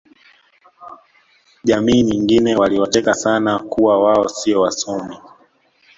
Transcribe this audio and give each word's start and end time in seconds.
jamii 1.63 2.03
nyingine 2.03 2.55
waliwacheka 2.55 3.13
sana 3.13 3.59
kuwa 3.59 3.99
wao 4.03 4.29
sio 4.29 4.61
wasomi 4.61 5.17